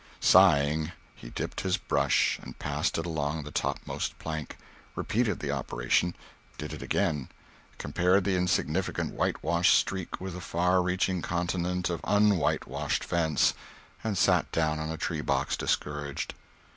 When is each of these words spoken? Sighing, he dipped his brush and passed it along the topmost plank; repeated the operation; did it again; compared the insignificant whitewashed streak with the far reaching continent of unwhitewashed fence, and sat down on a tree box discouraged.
Sighing, 0.19 0.93
he 1.13 1.29
dipped 1.29 1.61
his 1.61 1.77
brush 1.77 2.39
and 2.41 2.57
passed 2.57 2.97
it 2.97 3.05
along 3.05 3.43
the 3.43 3.51
topmost 3.51 4.17
plank; 4.17 4.57
repeated 4.95 5.37
the 5.41 5.51
operation; 5.51 6.15
did 6.57 6.73
it 6.73 6.81
again; 6.81 7.29
compared 7.77 8.23
the 8.23 8.35
insignificant 8.35 9.13
whitewashed 9.13 9.75
streak 9.75 10.19
with 10.19 10.33
the 10.33 10.41
far 10.41 10.81
reaching 10.81 11.21
continent 11.21 11.87
of 11.91 12.01
unwhitewashed 12.05 13.03
fence, 13.03 13.53
and 14.03 14.17
sat 14.17 14.51
down 14.51 14.79
on 14.79 14.89
a 14.89 14.97
tree 14.97 15.21
box 15.21 15.55
discouraged. 15.55 16.33